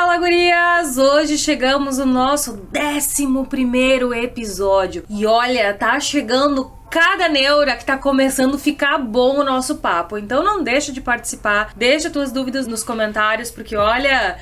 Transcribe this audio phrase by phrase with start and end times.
[0.00, 0.96] Fala gurias!
[0.96, 5.04] Hoje chegamos no nosso 11 primeiro episódio.
[5.10, 10.16] E olha, tá chegando cada neura que tá começando a ficar bom o nosso papo.
[10.16, 14.38] Então não deixa de participar, deixa tuas dúvidas nos comentários, porque olha,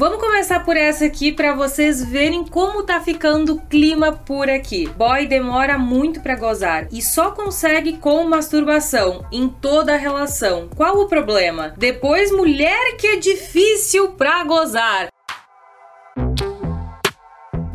[0.00, 4.86] Vamos começar por essa aqui para vocês verem como tá ficando o clima por aqui.
[4.90, 10.68] Boy demora muito para gozar e só consegue com masturbação em toda a relação.
[10.76, 11.74] Qual o problema?
[11.76, 15.08] Depois mulher que é difícil para gozar.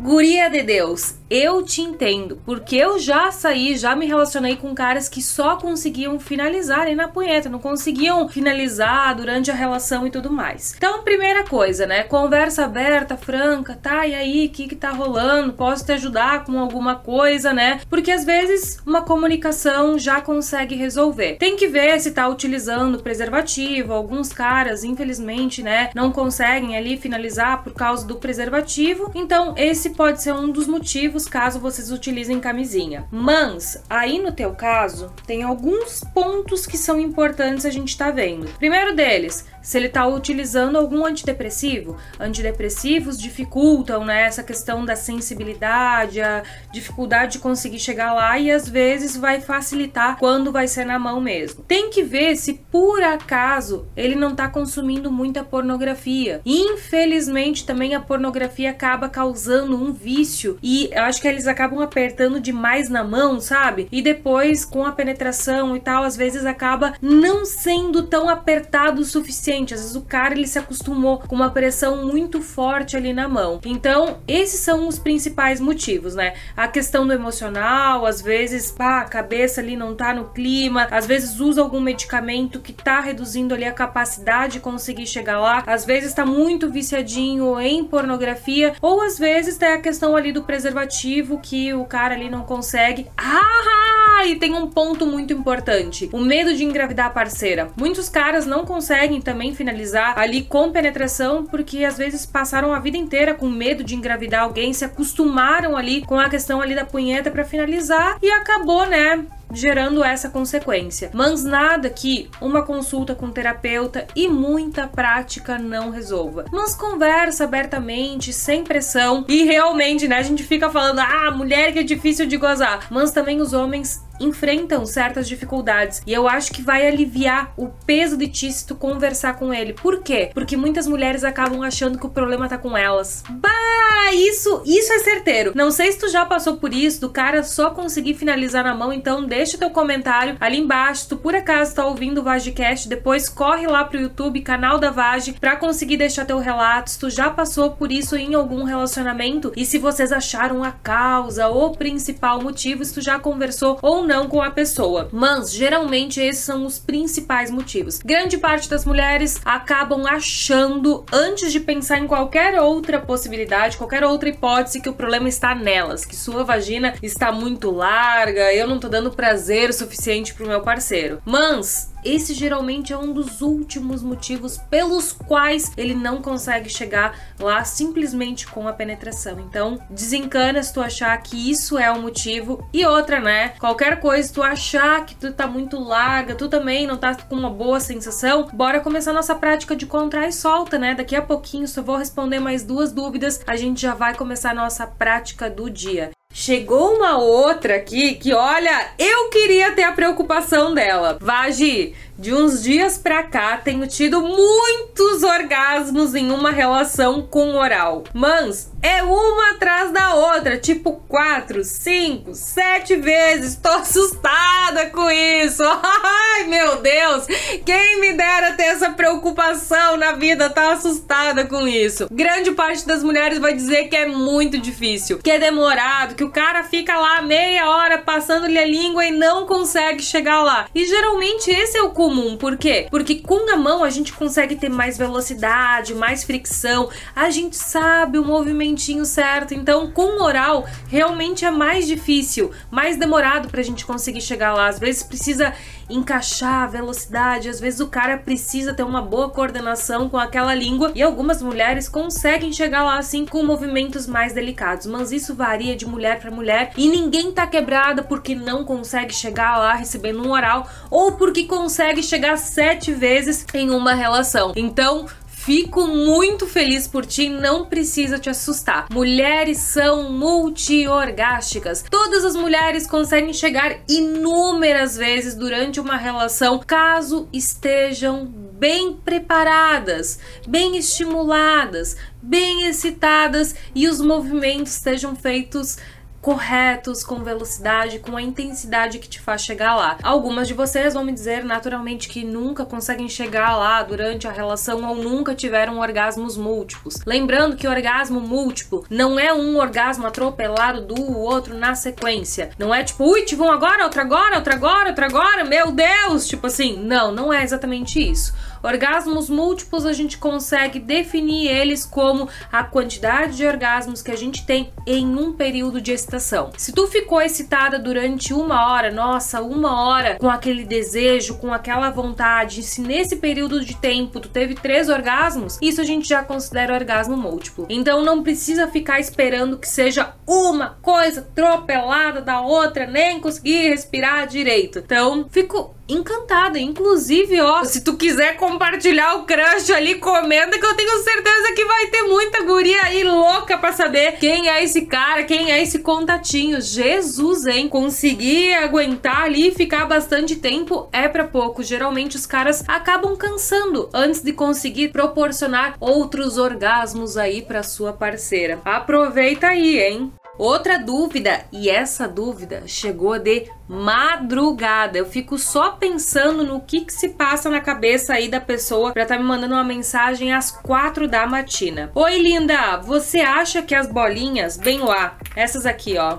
[0.04, 5.08] Guria de Deus, eu te entendo, porque eu já saí, já me relacionei com caras
[5.08, 10.30] que só conseguiam finalizar aí na punheta, não conseguiam finalizar durante a relação e tudo
[10.30, 10.74] mais.
[10.76, 12.02] Então, primeira coisa, né?
[12.02, 14.06] Conversa aberta, franca, tá?
[14.06, 15.54] E aí, o que que tá rolando?
[15.54, 17.80] Posso te ajudar com alguma coisa, né?
[17.88, 21.38] Porque às vezes uma comunicação já consegue resolver.
[21.38, 23.94] Tem que ver se tá utilizando preservativo.
[23.94, 29.10] Alguns caras, infelizmente, né, não conseguem ali finalizar por causa do preservativo.
[29.14, 33.06] Então, esse pode ser um dos motivos caso vocês utilizem camisinha.
[33.10, 38.46] Mas, aí no teu caso, tem alguns pontos que são importantes a gente tá vendo.
[38.58, 41.96] Primeiro deles, se ele está utilizando algum antidepressivo.
[42.20, 48.68] Antidepressivos dificultam né, essa questão da sensibilidade, a dificuldade de conseguir chegar lá e às
[48.68, 51.64] vezes vai facilitar quando vai ser na mão mesmo.
[51.64, 56.42] Tem que ver se por acaso ele não está consumindo muita pornografia.
[56.44, 62.38] Infelizmente também a pornografia acaba causando um vício e eu acho que eles acabam apertando
[62.38, 63.88] demais na mão, sabe?
[63.90, 69.04] E depois com a penetração e tal, às vezes acaba não sendo tão apertado o
[69.04, 69.74] suficiente suficiente.
[69.74, 73.60] Às vezes o cara ele se acostumou com uma pressão muito forte ali na mão.
[73.64, 76.34] Então, esses são os principais motivos, né?
[76.56, 81.06] A questão do emocional, às vezes, pá, a cabeça ali não tá no clima, às
[81.06, 85.84] vezes usa algum medicamento que tá reduzindo ali a capacidade de conseguir chegar lá, às
[85.84, 91.38] vezes tá muito viciadinho em pornografia, ou às vezes tem a questão ali do preservativo
[91.40, 93.06] que o cara ali não consegue.
[93.16, 97.70] Ah, e tem um ponto muito importante: o medo de engravidar a parceira.
[97.76, 102.78] Muitos caras não conseguem também também finalizar ali com penetração, porque às vezes passaram a
[102.78, 106.84] vida inteira com medo de engravidar alguém, se acostumaram ali com a questão ali da
[106.84, 109.26] punheta para finalizar e acabou, né?
[109.52, 111.10] Gerando essa consequência.
[111.12, 116.44] Mas nada que uma consulta com terapeuta e muita prática não resolva.
[116.52, 121.78] Mas conversa abertamente, sem pressão e realmente, né, a gente fica falando, ah, mulher que
[121.80, 126.62] é difícil de gozar, mas também os homens enfrentam certas dificuldades e eu acho que
[126.62, 129.72] vai aliviar o peso de ti se tu conversar com ele.
[129.72, 130.30] Por quê?
[130.32, 133.22] Porque muitas mulheres acabam achando que o problema tá com elas.
[133.28, 135.52] Bah, isso, isso é certeiro.
[135.54, 138.92] Não sei se tu já passou por isso, do cara só conseguir finalizar na mão,
[138.92, 141.02] então deixa teu comentário ali embaixo.
[141.02, 144.90] Se tu por acaso tá ouvindo o Vagecast, depois corre lá pro YouTube, canal da
[144.90, 146.90] Vage, pra conseguir deixar teu relato.
[146.90, 151.48] Se tu já passou por isso em algum relacionamento e se vocês acharam a causa
[151.48, 155.08] ou principal motivo, se tu já conversou ou não com a pessoa.
[155.12, 157.98] Mas geralmente esses são os principais motivos.
[157.98, 164.28] Grande parte das mulheres acabam achando, antes de pensar em qualquer outra possibilidade, qualquer outra
[164.28, 168.88] hipótese, que o problema está nelas, que sua vagina está muito larga, eu não tô
[168.88, 171.18] dando prazer o suficiente pro meu parceiro.
[171.24, 177.64] Mas esse geralmente é um dos últimos motivos pelos quais ele não consegue chegar lá
[177.64, 179.40] simplesmente com a penetração.
[179.40, 182.68] Então, desencana se tu achar que isso é o motivo.
[182.72, 183.50] E outra, né?
[183.58, 187.50] Qualquer coisa, tu achar que tu tá muito larga, tu também não tá com uma
[187.50, 190.94] boa sensação, bora começar nossa prática de contrai e solta, né?
[190.94, 194.54] Daqui a pouquinho só vou responder mais duas dúvidas, a gente já vai começar a
[194.54, 196.10] nossa prática do dia.
[196.36, 201.16] Chegou uma outra aqui que, olha, eu queria ter a preocupação dela.
[201.20, 208.04] Vagi, de uns dias pra cá, tenho tido muitos orgasmos em uma relação com oral.
[208.12, 213.56] Mas é uma atrás da outra, tipo quatro, cinco, sete vezes.
[213.56, 215.62] Tô assustada com isso.
[215.64, 217.26] Ai, meu Deus!
[217.64, 222.08] Quem me dera ter essa preocupação na vida, tá assustada com isso.
[222.10, 226.30] Grande parte das mulheres vai dizer que é muito difícil, que é demorado, que o
[226.30, 230.66] cara fica lá meia hora passando-lhe a língua e não consegue chegar lá.
[230.74, 232.36] E geralmente esse é o comum.
[232.36, 232.86] Por quê?
[232.90, 238.18] Porque com a mão a gente consegue ter mais velocidade, mais fricção, a gente sabe
[238.18, 239.54] o movimentinho certo.
[239.54, 244.68] Então, com oral, realmente é mais difícil, mais demorado pra gente conseguir chegar lá.
[244.68, 245.54] Às vezes precisa
[245.88, 250.92] encaixar a velocidade, às vezes o cara precisa ter uma boa coordenação com aquela língua
[250.94, 255.86] e algumas mulheres conseguem chegar lá assim com movimentos mais delicados, mas isso varia de
[255.86, 260.68] mulher para mulher e ninguém tá quebrada porque não consegue chegar lá recebendo um oral
[260.90, 264.52] ou porque consegue chegar sete vezes em uma relação.
[264.56, 265.06] Então,
[265.44, 268.86] Fico muito feliz por ti, não precisa te assustar.
[268.90, 271.84] Mulheres são multiorgásticas.
[271.90, 280.18] Todas as mulheres conseguem chegar inúmeras vezes durante uma relação, caso estejam bem preparadas,
[280.48, 285.76] bem estimuladas, bem excitadas e os movimentos sejam feitos
[286.24, 289.98] corretos, com velocidade, com a intensidade que te faz chegar lá.
[290.02, 294.82] Algumas de vocês vão me dizer naturalmente que nunca conseguem chegar lá durante a relação
[294.88, 296.96] ou nunca tiveram orgasmos múltiplos.
[297.04, 302.48] Lembrando que orgasmo múltiplo não é um orgasmo atropelado do outro na sequência.
[302.58, 306.26] Não é tipo, ui, tive um agora, outro agora, outro agora, outro agora, meu Deus!
[306.26, 308.32] Tipo assim, não, não é exatamente isso.
[308.64, 314.46] Orgasmos múltiplos a gente consegue definir eles como a quantidade de orgasmos que a gente
[314.46, 316.50] tem em um período de excitação.
[316.56, 321.90] Se tu ficou excitada durante uma hora, nossa, uma hora com aquele desejo, com aquela
[321.90, 326.72] vontade, se nesse período de tempo tu teve três orgasmos, isso a gente já considera
[326.72, 327.66] orgasmo múltiplo.
[327.68, 334.26] Então não precisa ficar esperando que seja uma coisa atropelada da outra, nem conseguir respirar
[334.26, 334.78] direito.
[334.78, 336.58] Então, fico encantada.
[336.58, 341.64] Inclusive, ó, se tu quiser compartilhar o crush ali, comenta que eu tenho certeza que
[341.64, 345.80] vai ter muita guria aí louca pra saber quem é esse cara, quem é esse
[345.80, 346.60] contatinho.
[346.60, 347.68] Jesus, hein?
[347.68, 351.62] Conseguir aguentar ali e ficar bastante tempo é para pouco.
[351.62, 358.60] Geralmente os caras acabam cansando antes de conseguir proporcionar outros orgasmos aí para sua parceira.
[358.64, 360.12] Aproveita aí, hein?
[360.36, 364.98] Outra dúvida, e essa dúvida chegou de madrugada.
[364.98, 369.02] Eu fico só pensando no que, que se passa na cabeça aí da pessoa para
[369.02, 371.92] estar tá me mandando uma mensagem às quatro da matina.
[371.94, 376.18] Oi, linda, você acha que as bolinhas, bem lá, essas aqui, ó,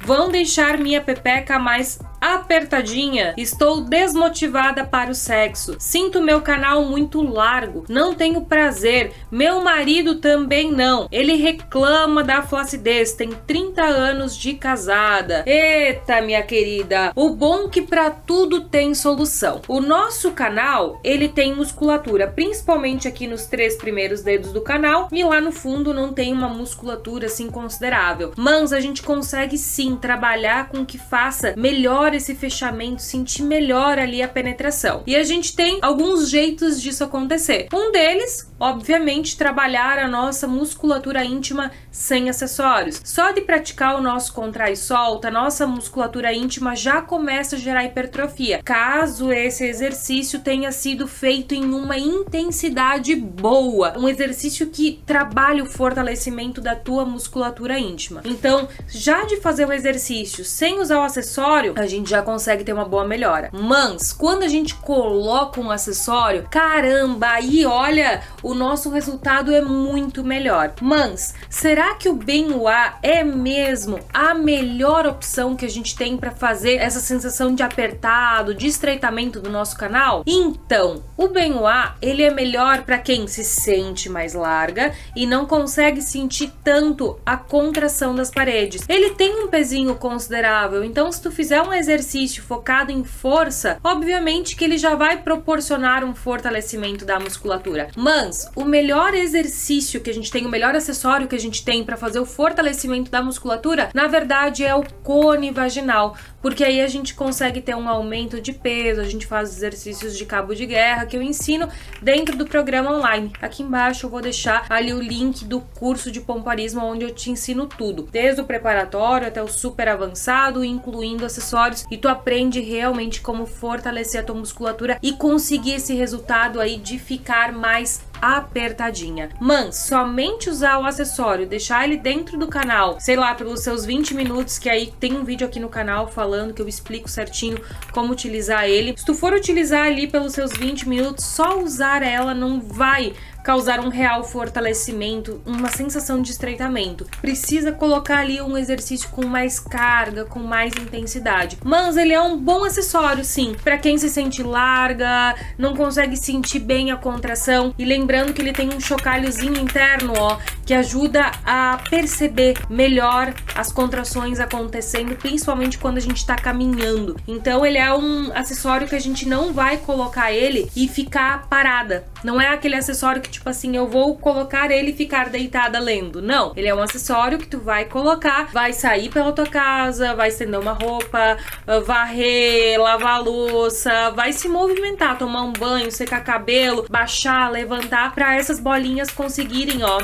[0.00, 3.34] vão deixar minha pepeca mais apertadinha.
[3.36, 5.76] Estou desmotivada para o sexo.
[5.78, 7.84] Sinto meu canal muito largo.
[7.88, 9.12] Não tenho prazer.
[9.30, 11.08] Meu marido também não.
[11.10, 13.12] Ele reclama da flacidez.
[13.12, 15.44] Tem 30 anos de casada.
[15.46, 17.12] Eita, minha querida.
[17.14, 19.62] O bom que para tudo tem solução.
[19.66, 25.22] O nosso canal, ele tem musculatura, principalmente aqui nos três primeiros dedos do canal, e
[25.24, 28.32] lá no fundo não tem uma musculatura assim considerável.
[28.36, 33.98] Mas a gente consegue sim trabalhar com que faça melhor melhor esse fechamento, sentir melhor
[33.98, 35.02] ali a penetração.
[35.06, 37.68] E a gente tem alguns jeitos disso acontecer.
[37.72, 43.00] Um deles, obviamente, trabalhar a nossa musculatura íntima sem acessórios.
[43.04, 47.58] Só de praticar o nosso contrai e solta, a nossa musculatura íntima já começa a
[47.58, 48.62] gerar hipertrofia.
[48.64, 55.66] Caso esse exercício tenha sido feito em uma intensidade boa, um exercício que trabalhe o
[55.66, 58.22] fortalecimento da tua musculatura íntima.
[58.24, 62.64] Então, já de fazer o exercício sem usar o acessório, a gente gente já consegue
[62.64, 63.50] ter uma boa melhora.
[63.52, 70.24] Mas quando a gente coloca um acessório, caramba, aí olha, o nosso resultado é muito
[70.24, 70.72] melhor.
[70.80, 76.30] Mas será que o Benoit é mesmo a melhor opção que a gente tem para
[76.30, 80.24] fazer essa sensação de apertado, de estreitamento do nosso canal?
[80.26, 86.00] Então, o Benoit, ele é melhor para quem se sente mais larga e não consegue
[86.00, 88.82] sentir tanto a contração das paredes.
[88.88, 93.78] Ele tem um pezinho considerável, então se tu fizer um exercício exercício focado em força,
[93.82, 97.88] obviamente que ele já vai proporcionar um fortalecimento da musculatura.
[97.96, 101.82] Mas o melhor exercício que a gente tem, o melhor acessório que a gente tem
[101.82, 106.86] para fazer o fortalecimento da musculatura, na verdade é o cone vaginal, porque aí a
[106.86, 111.06] gente consegue ter um aumento de peso, a gente faz exercícios de cabo de guerra
[111.06, 111.68] que eu ensino
[112.00, 113.32] dentro do programa online.
[113.42, 117.30] Aqui embaixo eu vou deixar ali o link do curso de pomparismo onde eu te
[117.30, 123.20] ensino tudo, desde o preparatório até o super avançado, incluindo acessórios e tu aprende realmente
[123.20, 129.30] como fortalecer a tua musculatura e conseguir esse resultado aí de ficar mais apertadinha.
[129.40, 134.14] Mas somente usar o acessório, deixar ele dentro do canal, sei lá, pelos seus 20
[134.14, 137.58] minutos, que aí tem um vídeo aqui no canal falando que eu explico certinho
[137.92, 138.94] como utilizar ele.
[138.96, 143.80] Se tu for utilizar ali pelos seus 20 minutos, só usar ela não vai causar
[143.80, 147.06] um real fortalecimento, uma sensação de estreitamento.
[147.20, 151.58] Precisa colocar ali um exercício com mais carga, com mais intensidade.
[151.64, 156.60] Mas ele é um bom acessório, sim, para quem se sente larga, não consegue sentir
[156.60, 157.74] bem a contração.
[157.78, 163.72] E lembrando que ele tem um chocalhozinho interno, ó, que ajuda a perceber melhor as
[163.72, 167.16] contrações acontecendo, principalmente quando a gente está caminhando.
[167.26, 172.04] Então ele é um acessório que a gente não vai colocar ele e ficar parada.
[172.22, 175.78] Não é aquele acessório que que, tipo assim, eu vou colocar ele e ficar deitada
[175.78, 176.20] lendo.
[176.20, 176.52] Não.
[176.56, 180.58] Ele é um acessório que tu vai colocar, vai sair pela tua casa, vai estender
[180.58, 181.38] uma roupa,
[181.86, 188.58] varrer, lavar louça, vai se movimentar, tomar um banho, secar cabelo, baixar, levantar, para essas
[188.58, 190.02] bolinhas conseguirem, ó,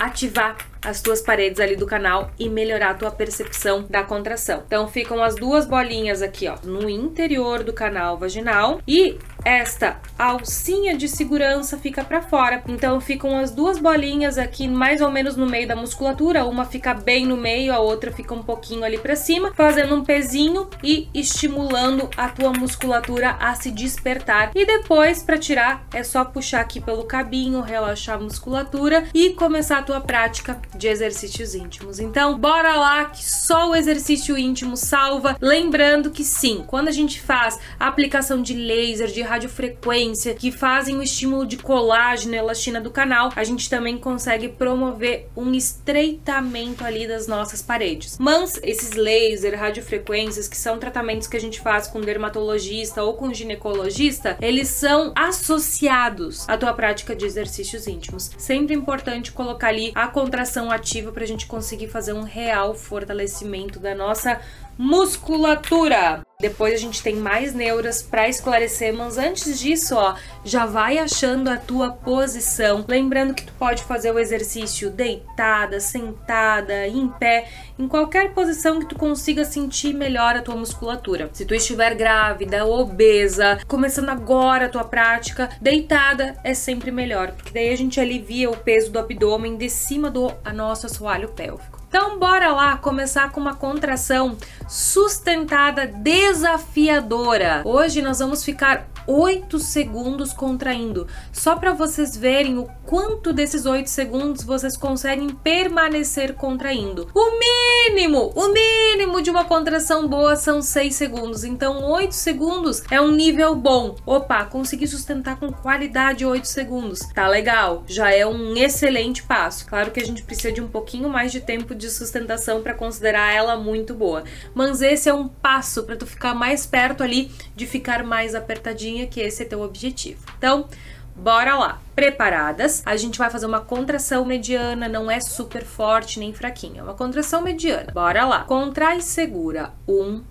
[0.00, 4.62] ativar as tuas paredes ali do canal e melhorar a tua percepção da contração.
[4.66, 10.96] Então ficam as duas bolinhas aqui, ó, no interior do canal vaginal e esta alcinha
[10.96, 12.62] de segurança fica para fora.
[12.66, 16.94] Então ficam as duas bolinhas aqui mais ou menos no meio da musculatura, uma fica
[16.94, 21.08] bem no meio, a outra fica um pouquinho ali para cima, fazendo um pezinho e
[21.14, 24.50] estimulando a tua musculatura a se despertar.
[24.54, 29.78] E depois para tirar é só puxar aqui pelo cabinho, relaxar a musculatura e começar
[29.78, 31.98] a tua prática de exercícios íntimos.
[31.98, 35.36] Então, bora lá que só o exercício íntimo salva.
[35.40, 40.96] Lembrando que sim, quando a gente faz a aplicação de laser, de radiofrequência, que fazem
[40.96, 46.84] o estímulo de colágeno e elastina do canal, a gente também consegue promover um estreitamento
[46.84, 48.16] ali das nossas paredes.
[48.18, 53.32] Mas esses laser, radiofrequências, que são tratamentos que a gente faz com dermatologista ou com
[53.32, 58.30] ginecologista, eles são associados à tua prática de exercícios íntimos.
[58.36, 63.78] Sempre importante colocar ali a contração ativa para a gente conseguir fazer um real fortalecimento
[63.78, 64.40] da nossa
[64.78, 66.22] musculatura.
[66.40, 70.14] Depois a gente tem mais neuras para esclarecer, mas antes disso, ó,
[70.44, 72.84] já vai achando a tua posição.
[72.86, 78.86] Lembrando que tu pode fazer o exercício deitada, sentada, em pé, em qualquer posição que
[78.86, 81.30] tu consiga sentir melhor a tua musculatura.
[81.32, 87.52] Se tu estiver grávida, obesa, começando agora a tua prática, deitada é sempre melhor, porque
[87.52, 91.83] daí a gente alivia o peso do abdômen de cima do nosso assoalho pélvico.
[91.96, 94.36] Então, bora lá começar com uma contração
[94.68, 97.62] sustentada, desafiadora.
[97.64, 103.88] Hoje nós vamos ficar 8 segundos contraindo, só para vocês verem o quanto desses 8
[103.88, 107.08] segundos vocês conseguem permanecer contraindo.
[107.14, 113.00] O mínimo, o mínimo de uma contração boa são 6 segundos, então 8 segundos é
[113.00, 113.96] um nível bom.
[114.06, 117.00] Opa, consegui sustentar com qualidade 8 segundos.
[117.14, 119.66] Tá legal, já é um excelente passo.
[119.66, 123.32] Claro que a gente precisa de um pouquinho mais de tempo de sustentação para considerar
[123.32, 127.66] ela muito boa, mas esse é um passo para tu ficar mais perto ali de
[127.66, 130.24] ficar mais apertadinho que esse é teu objetivo.
[130.38, 130.68] Então,
[131.16, 131.80] Bora lá.
[131.94, 132.82] Preparadas?
[132.84, 136.94] A gente vai fazer uma contração mediana, não é super forte nem fraquinha, é uma
[136.94, 137.92] contração mediana.
[137.92, 138.44] Bora lá.
[138.44, 139.72] Contrai segura.
[139.86, 140.22] Um,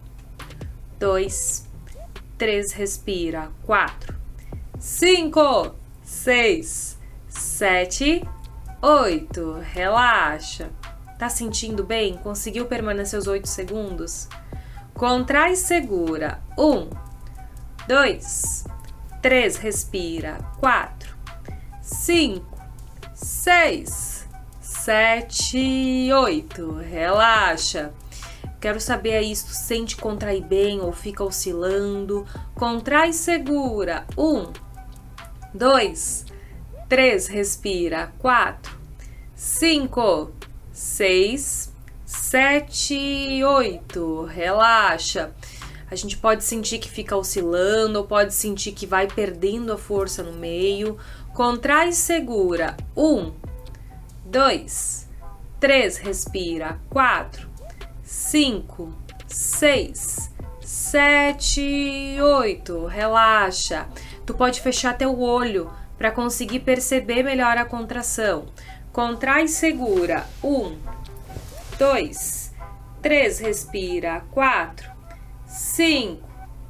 [1.00, 1.65] dois,
[2.38, 3.50] três, respira.
[3.65, 4.13] Quatro,
[4.77, 6.98] cinco, seis,
[7.29, 8.22] sete,
[8.82, 9.60] oito.
[9.62, 10.70] Relaxa.
[11.17, 12.17] Tá sentindo bem?
[12.17, 14.27] Conseguiu permanecer os oito segundos?
[14.93, 16.41] Contrai segura.
[16.58, 16.89] Um,
[17.87, 18.65] dois,
[19.21, 21.15] três, respira, quatro,
[21.81, 22.59] cinco,
[23.13, 24.27] seis,
[24.61, 27.93] sete, oito, relaxa.
[28.59, 32.25] Quero saber aí se tu sente contrair bem ou fica oscilando.
[32.55, 34.05] Contrai segura.
[34.17, 34.53] Um,
[35.53, 36.25] dois,
[36.87, 38.13] três, respira.
[38.19, 38.77] Quatro,
[39.35, 40.31] cinco,
[40.71, 41.73] seis,
[42.05, 44.23] sete, oito.
[44.23, 45.35] Relaxa.
[45.93, 50.23] A gente pode sentir que fica oscilando, ou pode sentir que vai perdendo a força
[50.23, 50.97] no meio.
[51.35, 52.75] Contrai e segura.
[52.97, 53.31] Um,
[54.25, 55.07] dois,
[55.59, 56.79] três, respira.
[56.89, 57.47] Quatro,
[58.01, 58.91] cinco,
[59.27, 62.88] seis, sete, oito.
[62.88, 63.88] Relaxa.
[64.25, 68.47] Tu pode fechar teu olho para conseguir perceber melhor a contração.
[68.91, 70.25] Contrai e segura.
[70.43, 70.75] Um,
[71.77, 72.51] dois,
[73.00, 74.23] três, respira.
[74.31, 74.92] Quatro,
[75.75, 76.30] cinco,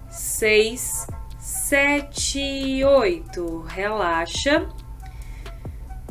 [0.10, 1.06] seis,
[1.38, 3.60] sete, oito.
[3.64, 4.70] Relaxa.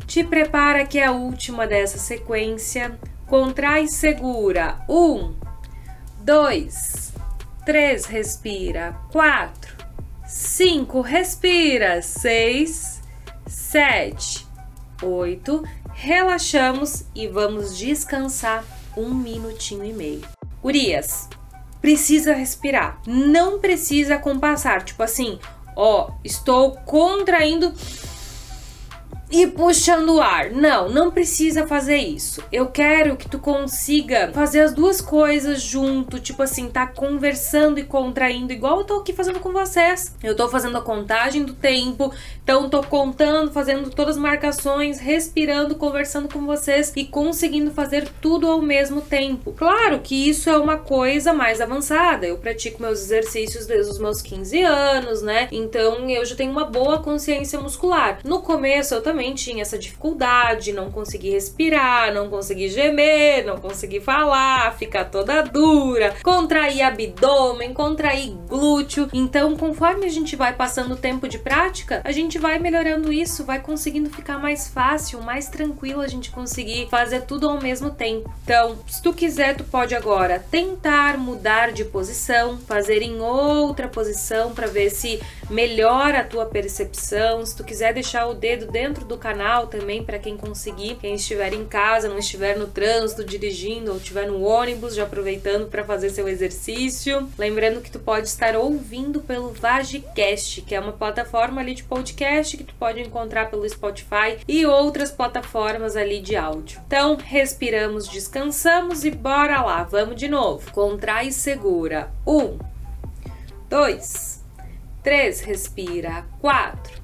[0.05, 2.99] Te prepara que é a última dessa sequência.
[3.25, 4.85] Contrai segura.
[4.87, 5.33] Um,
[6.19, 7.11] dois,
[7.65, 8.95] três, respira.
[9.11, 9.75] Quatro,
[10.27, 11.99] cinco, respira.
[12.03, 13.01] Seis,
[13.47, 14.45] sete,
[15.01, 15.63] oito.
[15.93, 18.63] Relaxamos e vamos descansar
[18.95, 20.27] um minutinho e meio.
[20.61, 21.27] Urias,
[21.83, 22.97] precisa respirar.
[23.05, 24.83] Não precisa compassar.
[24.85, 25.37] Tipo assim,
[25.75, 27.73] ó, estou contraindo
[29.33, 30.51] e puxando o ar.
[30.51, 32.43] Não, não precisa fazer isso.
[32.51, 37.83] Eu quero que tu consiga fazer as duas coisas junto, tipo assim, tá conversando e
[37.83, 40.15] contraindo, igual eu tô aqui fazendo com vocês.
[40.23, 42.13] Eu tô fazendo a contagem do tempo,
[42.43, 48.47] então tô contando, fazendo todas as marcações, respirando, conversando com vocês e conseguindo fazer tudo
[48.47, 49.51] ao mesmo tempo.
[49.53, 52.27] Claro que isso é uma coisa mais avançada.
[52.27, 55.47] Eu pratico meus exercícios desde os meus 15 anos, né?
[55.51, 58.19] Então eu já tenho uma boa consciência muscular.
[58.23, 63.99] No começo eu também tinha essa dificuldade, não consegui respirar, não consegui gemer, não consegui
[63.99, 69.07] falar, ficar toda dura, contrair abdômen, contrair glúteo.
[69.13, 73.45] Então, conforme a gente vai passando o tempo de prática, a gente vai melhorando isso,
[73.45, 78.33] vai conseguindo ficar mais fácil, mais tranquilo a gente conseguir fazer tudo ao mesmo tempo.
[78.43, 84.53] Então, se tu quiser, tu pode agora tentar mudar de posição, fazer em outra posição
[84.53, 87.45] para ver se melhora a tua percepção.
[87.45, 91.15] Se tu quiser deixar o dedo dentro do do canal também para quem conseguir, quem
[91.15, 95.83] estiver em casa, não estiver no trânsito dirigindo ou estiver no ônibus, já aproveitando para
[95.83, 97.29] fazer seu exercício.
[97.37, 102.57] Lembrando que tu pode estar ouvindo pelo Vagicast, que é uma plataforma ali de podcast
[102.57, 106.81] que tu pode encontrar pelo Spotify e outras plataformas ali de áudio.
[106.87, 110.71] Então, respiramos, descansamos e bora lá, vamos de novo.
[110.71, 112.11] Contrai e segura.
[112.25, 112.57] Um,
[113.69, 114.43] dois,
[115.03, 116.25] três, respira.
[116.41, 116.99] Quatro,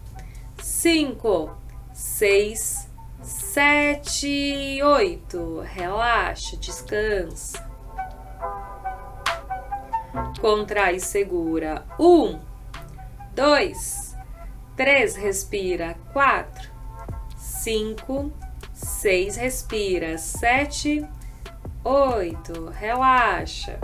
[0.61, 1.51] cinco,
[1.99, 2.89] seis,
[3.21, 5.59] sete, oito.
[5.59, 7.69] Relaxa, descansa.
[10.39, 11.85] Contrai e segura.
[11.99, 12.39] Um,
[13.35, 14.15] dois,
[14.77, 15.97] três, respira.
[16.13, 16.69] Quatro,
[17.35, 18.31] cinco,
[18.71, 20.17] seis, respira.
[20.17, 21.05] Sete,
[21.83, 22.69] oito.
[22.69, 23.77] Relaxa.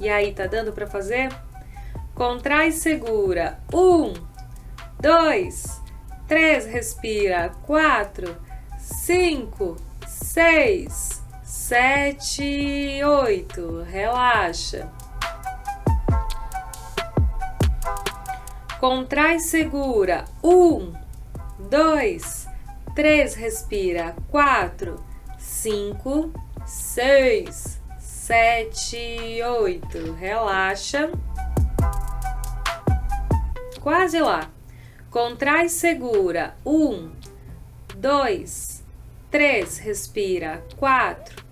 [0.00, 1.28] E aí, tá dando para fazer?
[2.14, 3.58] Contrai e segura.
[3.72, 4.14] Um,
[4.98, 5.83] dois,
[6.26, 8.36] três, respira, quatro,
[8.78, 9.76] cinco,
[10.06, 14.90] seis, sete, oito, relaxa.
[18.80, 20.92] Contrai, segura, um,
[21.70, 22.46] dois,
[22.94, 25.02] três, respira, quatro,
[25.38, 26.32] cinco,
[26.66, 31.10] seis, sete, oito, relaxa.
[33.80, 34.50] Quase lá.
[35.14, 36.56] Contrai, segura.
[36.66, 37.12] Um,
[37.96, 38.82] dois,
[39.30, 40.64] três, respira.
[40.76, 41.44] Quatro,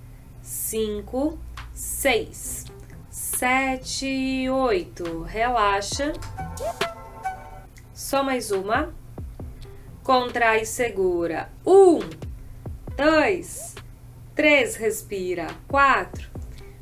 [0.42, 1.38] cinco,
[1.72, 2.64] seis,
[3.08, 5.22] sete, oito.
[5.22, 6.12] Relaxa.
[7.94, 8.92] Só mais uma.
[10.02, 11.48] Contrai, segura.
[11.64, 12.00] Um,
[12.96, 13.76] dois,
[14.34, 15.46] três, respira.
[15.68, 16.28] Quatro,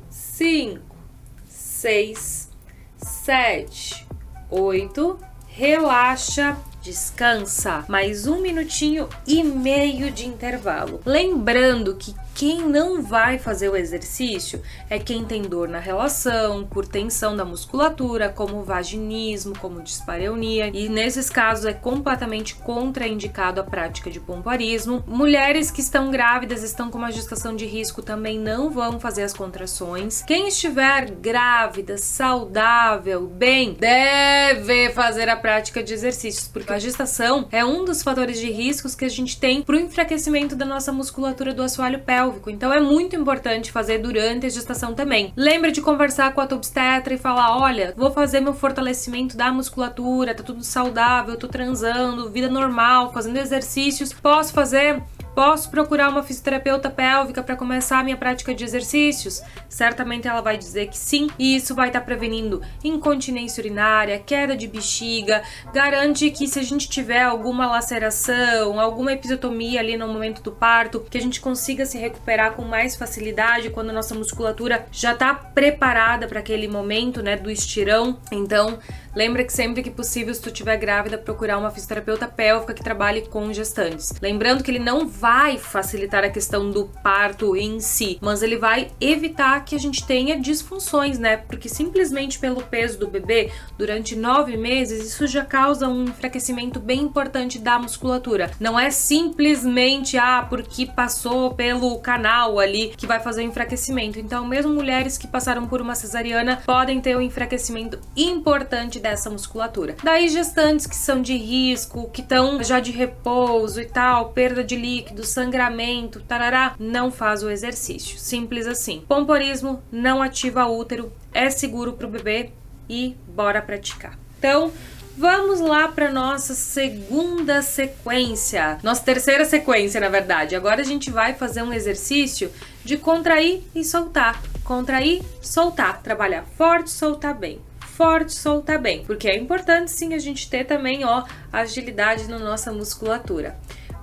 [0.09, 0.97] cinco,
[1.45, 2.49] seis,
[2.97, 4.07] sete,
[4.49, 5.19] oito.
[5.45, 7.85] Relaxa descansa.
[7.87, 10.99] Mais um minutinho e meio de intervalo.
[11.05, 16.87] Lembrando que quem não vai fazer o exercício é quem tem dor na relação, por
[16.87, 24.09] tensão da musculatura, como vaginismo, como dispareunia, e nesses casos é completamente contraindicado a prática
[24.09, 25.03] de pomparismo.
[25.05, 29.33] Mulheres que estão grávidas, estão com uma gestação de risco, também não vão fazer as
[29.33, 30.23] contrações.
[30.23, 37.63] Quem estiver grávida, saudável, bem, deve fazer a prática de exercícios, porque a gestação é
[37.63, 41.53] um dos fatores de riscos que a gente tem para o enfraquecimento da nossa musculatura
[41.53, 42.49] do assoalho pélvico.
[42.49, 45.33] Então é muito importante fazer durante a gestação também.
[45.35, 49.51] Lembra de conversar com a tua obstetra e falar: olha, vou fazer meu fortalecimento da
[49.51, 54.13] musculatura, tá tudo saudável, tô transando, vida normal, fazendo exercícios.
[54.13, 55.01] Posso fazer
[55.33, 59.41] Posso procurar uma fisioterapeuta pélvica para começar a minha prática de exercícios?
[59.69, 64.57] Certamente ela vai dizer que sim, e isso vai estar tá prevenindo incontinência urinária, queda
[64.57, 65.41] de bexiga,
[65.73, 70.99] garante que se a gente tiver alguma laceração, alguma episiotomia ali no momento do parto,
[71.09, 76.27] que a gente consiga se recuperar com mais facilidade quando nossa musculatura já está preparada
[76.27, 78.19] para aquele momento, né, do estirão.
[78.31, 78.79] Então,
[79.15, 83.21] Lembra que sempre que possível, se tu estiver grávida, procurar uma fisioterapeuta pélvica que trabalhe
[83.27, 84.13] com gestantes.
[84.21, 88.89] Lembrando que ele não vai facilitar a questão do parto em si, mas ele vai
[89.01, 91.37] evitar que a gente tenha disfunções, né?
[91.37, 97.01] Porque simplesmente pelo peso do bebê, durante nove meses, isso já causa um enfraquecimento bem
[97.01, 98.51] importante da musculatura.
[98.59, 104.19] Não é simplesmente, ah, porque passou pelo canal ali que vai fazer o enfraquecimento.
[104.19, 109.95] Então, mesmo mulheres que passaram por uma cesariana podem ter um enfraquecimento importante dessa musculatura.
[110.03, 114.75] Daí gestantes que são de risco, que estão já de repouso e tal, perda de
[114.75, 118.17] líquido, sangramento, tarará, não faz o exercício.
[118.17, 119.03] Simples assim.
[119.07, 122.51] Pomporismo não ativa útero, é seguro para o bebê
[122.89, 124.17] e bora praticar.
[124.37, 124.71] Então,
[125.17, 130.55] Vamos lá para nossa segunda sequência, nossa terceira sequência, na verdade.
[130.55, 132.49] Agora a gente vai fazer um exercício
[132.83, 134.41] de contrair e soltar.
[134.63, 136.01] Contrair, soltar.
[136.01, 137.59] Trabalhar forte, soltar bem.
[138.01, 139.05] Forte, soltar bem.
[139.05, 143.55] Porque é importante sim a gente ter também, ó, agilidade na nossa musculatura.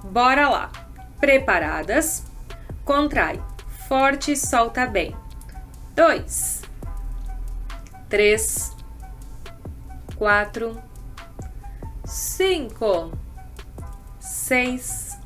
[0.05, 0.71] Bora lá.
[1.19, 2.25] Preparadas?
[2.85, 3.43] Contrai.
[3.89, 5.17] Forte, solta bem.
[5.97, 6.63] Dois.
[8.09, 8.73] Três.
[10.17, 10.81] Quatro
[12.09, 13.13] cinco,
[14.19, 15.19] seis,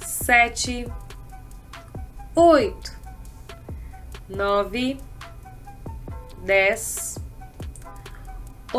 [0.00, 0.90] sete,
[2.34, 2.92] oito,
[4.26, 4.98] nove,
[6.44, 7.17] dez,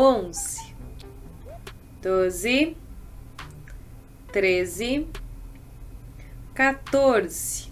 [0.00, 0.72] onze,
[2.00, 2.74] doze,
[4.32, 5.06] treze,
[6.54, 7.70] 14,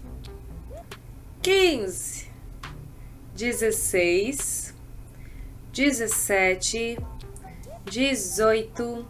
[1.41, 2.29] 15,
[3.33, 4.75] 16,
[5.73, 6.99] 17,
[7.85, 9.07] 18,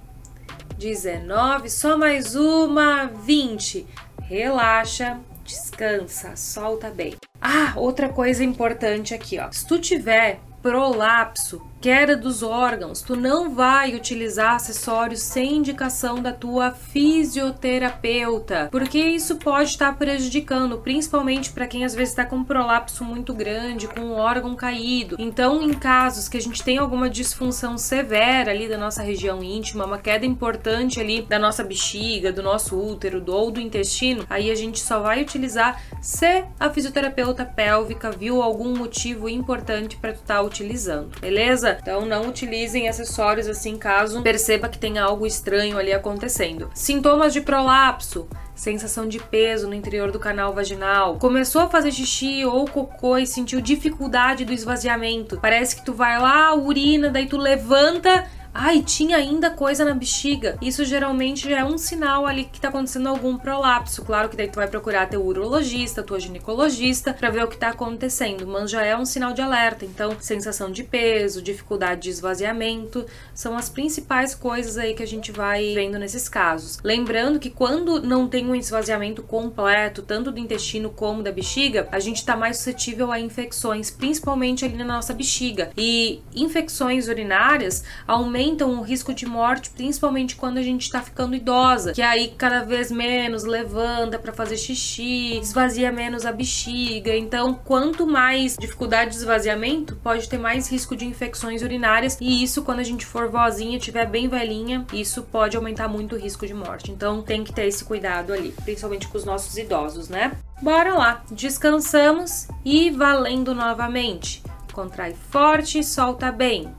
[0.77, 3.86] 19, só mais uma, 20.
[4.21, 7.15] Relaxa, descansa, solta bem.
[7.41, 9.51] Ah, outra coisa importante aqui, ó.
[9.51, 16.33] Se tu tiver prolapso, queda dos órgãos, tu não vai utilizar acessórios sem indicação da
[16.33, 22.43] tua fisioterapeuta, porque isso pode estar prejudicando, principalmente para quem às vezes está com um
[22.43, 25.15] prolapso muito grande, com um órgão caído.
[25.17, 29.85] Então, em casos que a gente tem alguma disfunção severa ali da nossa região íntima,
[29.85, 34.51] uma queda importante ali da nossa bexiga, do nosso útero, do, ou do intestino, aí
[34.51, 40.21] a gente só vai utilizar se a fisioterapeuta pélvica viu algum motivo importante para tu
[40.21, 41.68] estar tá utilizando, beleza?
[41.82, 46.69] Então não utilizem acessórios assim caso perceba que tem algo estranho ali acontecendo.
[46.73, 48.27] Sintomas de prolapso
[48.60, 53.25] sensação de peso no interior do canal vaginal, começou a fazer xixi ou cocô e
[53.25, 55.39] sentiu dificuldade do esvaziamento.
[55.41, 60.57] Parece que tu vai lá, urina, daí tu levanta Ai, tinha ainda coisa na bexiga.
[60.62, 64.03] Isso geralmente já é um sinal ali que tá acontecendo algum prolapso.
[64.03, 67.69] Claro que daí tu vai procurar teu urologista, tua ginecologista, para ver o que tá
[67.69, 69.85] acontecendo, mas já é um sinal de alerta.
[69.85, 75.31] Então, sensação de peso, dificuldade de esvaziamento, são as principais coisas aí que a gente
[75.31, 76.79] vai vendo nesses casos.
[76.83, 81.99] Lembrando que quando não tem um esvaziamento completo, tanto do intestino como da bexiga, a
[81.99, 85.71] gente tá mais suscetível a infecções, principalmente ali na nossa bexiga.
[85.77, 91.35] E infecções urinárias aumentam aumentam o risco de morte, principalmente quando a gente está ficando
[91.35, 97.15] idosa, que aí cada vez menos levanta para fazer xixi, esvazia menos a bexiga.
[97.15, 102.63] Então, quanto mais dificuldade de esvaziamento, pode ter mais risco de infecções urinárias e isso
[102.63, 106.53] quando a gente for vozinha, tiver bem velhinha, isso pode aumentar muito o risco de
[106.53, 106.91] morte.
[106.91, 110.31] Então, tem que ter esse cuidado ali, principalmente com os nossos idosos, né?
[110.62, 114.41] Bora lá, descansamos e valendo novamente.
[114.73, 116.73] Contrai forte, solta bem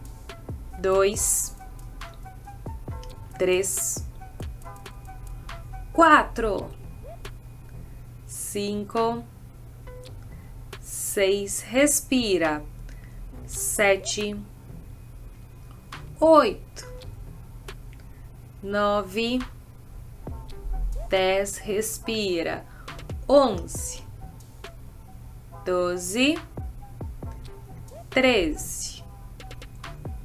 [0.80, 1.54] dois,
[3.40, 4.06] três,
[5.94, 6.68] quatro,
[8.26, 9.24] cinco,
[10.78, 12.62] seis, respira,
[13.46, 14.36] sete,
[16.20, 16.92] oito,
[18.62, 19.38] nove,
[21.08, 22.66] dez, respira,
[23.26, 24.04] onze,
[25.64, 26.34] doze,
[28.10, 28.89] treze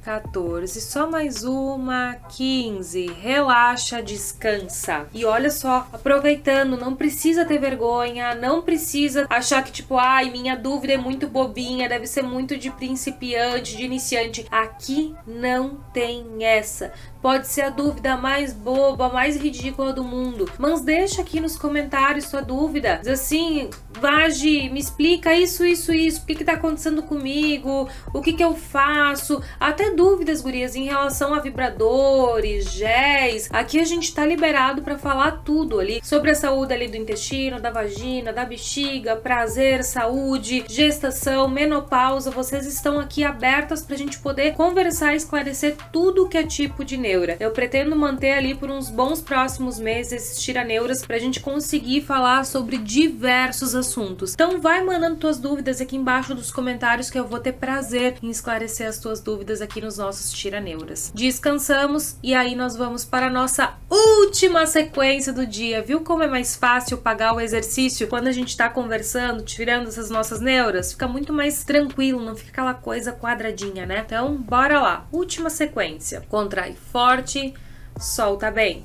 [0.06, 3.06] 14, só mais uma, 15.
[3.20, 5.08] Relaxa, descansa.
[5.12, 10.54] E olha só, aproveitando, não precisa ter vergonha, não precisa achar que tipo, ai, minha
[10.54, 14.46] dúvida é muito bobinha, deve ser muito de principiante, de iniciante.
[14.48, 16.92] Aqui não tem essa.
[17.20, 22.26] Pode ser a dúvida mais boba, mais ridícula do mundo, mas deixa aqui nos comentários
[22.26, 23.00] sua dúvida.
[23.02, 23.68] Diz assim,
[24.00, 28.44] Vagi, me explica isso, isso, isso, o que que tá acontecendo comigo, o que que
[28.44, 33.48] eu faço, até dúvidas, gurias, em relação a vibradores, géis.
[33.50, 37.58] Aqui a gente tá liberado para falar tudo ali sobre a saúde ali do intestino,
[37.58, 42.30] da vagina, da bexiga, prazer, saúde, gestação, menopausa.
[42.30, 46.98] Vocês estão aqui abertas pra gente poder conversar e esclarecer tudo que é tipo de
[46.98, 47.36] neura.
[47.40, 52.44] Eu pretendo manter ali por uns bons próximos meses esses tiraneuras pra gente conseguir falar
[52.44, 54.34] sobre diversos assuntos.
[54.34, 58.28] Então vai mandando tuas dúvidas aqui embaixo dos comentários que eu vou ter prazer em
[58.28, 61.12] esclarecer as tuas dúvidas aqui nos nossos tiraneuras.
[61.14, 65.80] Descansamos e aí nós vamos para a nossa última sequência do dia.
[65.80, 70.10] Viu como é mais fácil pagar o exercício quando a gente está conversando, tirando essas
[70.10, 70.92] nossas neuras?
[70.92, 74.02] Fica muito mais tranquilo, não fica aquela coisa quadradinha, né?
[74.04, 75.06] Então, bora lá.
[75.12, 76.20] Última sequência.
[76.28, 77.54] Contrai forte,
[77.98, 78.82] solta bem.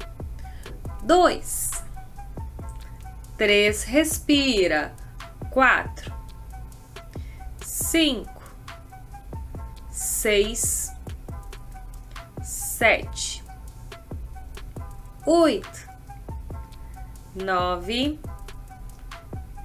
[1.03, 1.71] Dois.
[3.37, 4.93] Três, respira.
[5.49, 6.13] Quatro.
[7.65, 8.41] Cinco.
[9.89, 10.90] Seis
[12.81, 13.43] sete,
[15.27, 15.87] oito,
[17.35, 18.19] nove,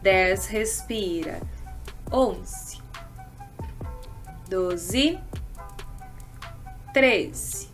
[0.02, 0.44] dez.
[0.48, 1.40] Respira.
[2.12, 2.78] Onze,
[4.50, 5.18] doze,
[6.92, 7.70] treze.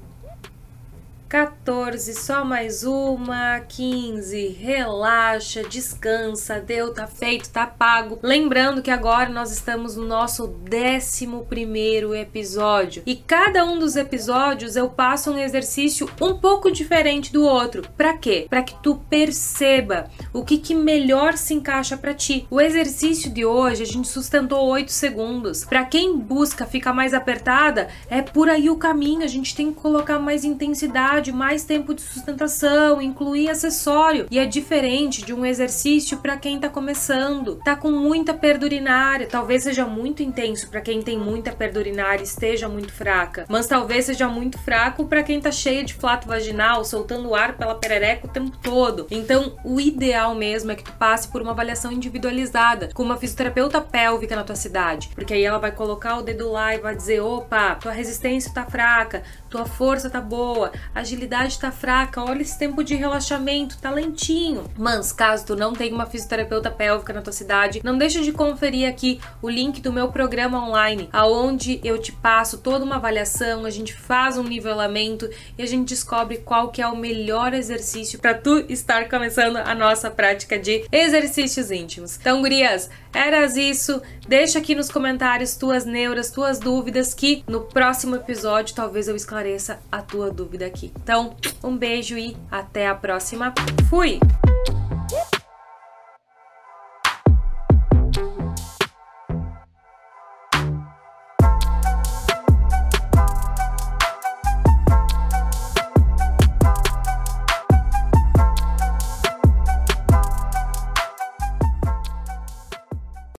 [1.33, 8.19] 14, só mais uma, 15, relaxa, descansa, deu, tá feito, tá pago.
[8.23, 14.91] Lembrando que agora nós estamos no nosso 11 episódio e cada um dos episódios eu
[14.91, 17.83] passo um exercício um pouco diferente do outro.
[17.97, 18.47] Para quê?
[18.51, 22.47] Para que tu perceba o que, que melhor se encaixa para ti.
[22.51, 25.65] O exercício de hoje a gente sustentou 8 segundos.
[25.65, 29.81] Para quem busca ficar mais apertada, é por aí o caminho, a gente tem que
[29.81, 34.27] colocar mais intensidade de mais tempo de sustentação, incluir acessório.
[34.31, 39.29] E é diferente de um exercício para quem tá começando, tá com muita perda urinária,
[39.31, 44.07] talvez seja muito intenso para quem tem muita perda urinária, esteja muito fraca, mas talvez
[44.07, 48.31] seja muito fraco para quem tá cheia de flato vaginal, soltando ar pela perereca o
[48.31, 49.07] tempo todo.
[49.11, 53.81] Então, o ideal mesmo é que tu passe por uma avaliação individualizada com uma fisioterapeuta
[53.81, 57.21] pélvica na tua cidade, porque aí ela vai colocar o dedo lá e vai dizer:
[57.21, 62.59] "Opa, tua resistência tá fraca, tua força tá boa, a agilidade tá fraca, olha esse
[62.59, 64.65] tempo de relaxamento, tá lentinho.
[64.79, 68.89] Mas caso tu não tenha uma fisioterapeuta pélvica na tua cidade, não deixa de conferir
[68.89, 73.71] aqui o link do meu programa online, aonde eu te passo toda uma avaliação, a
[73.71, 78.35] gente faz um nivelamento e a gente descobre qual que é o melhor exercício para
[78.35, 82.17] tu estar começando a nossa prática de exercícios íntimos.
[82.19, 84.01] Então, gurias, eras isso.
[84.27, 89.81] Deixa aqui nos comentários tuas neuras, tuas dúvidas que no próximo episódio talvez eu esclareça
[89.91, 90.93] a tua dúvida aqui.
[91.03, 93.53] Então, um beijo e até a próxima.
[93.91, 94.21] Fui!